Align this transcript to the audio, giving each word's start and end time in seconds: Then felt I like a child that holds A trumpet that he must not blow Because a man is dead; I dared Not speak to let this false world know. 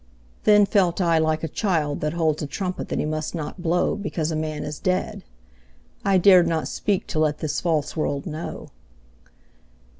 Then 0.45 0.65
felt 0.65 0.99
I 0.99 1.19
like 1.19 1.43
a 1.43 1.47
child 1.47 2.01
that 2.01 2.13
holds 2.13 2.41
A 2.41 2.47
trumpet 2.47 2.89
that 2.89 2.97
he 2.97 3.05
must 3.05 3.35
not 3.35 3.61
blow 3.61 3.95
Because 3.95 4.31
a 4.31 4.35
man 4.35 4.63
is 4.63 4.79
dead; 4.79 5.23
I 6.03 6.17
dared 6.17 6.47
Not 6.47 6.67
speak 6.67 7.05
to 7.05 7.19
let 7.19 7.37
this 7.37 7.61
false 7.61 7.95
world 7.95 8.25
know. 8.25 8.69